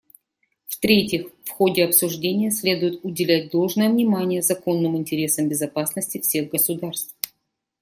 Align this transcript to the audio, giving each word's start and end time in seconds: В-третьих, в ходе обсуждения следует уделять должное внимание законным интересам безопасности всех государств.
В-третьих, 0.65 1.27
в 1.45 1.49
ходе 1.51 1.85
обсуждения 1.85 2.49
следует 2.49 3.01
уделять 3.05 3.51
должное 3.51 3.87
внимание 3.87 4.41
законным 4.41 4.97
интересам 4.97 5.47
безопасности 5.47 6.19
всех 6.19 6.49
государств. 6.49 7.15